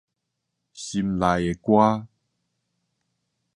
[0.73, 2.07] 心內的歌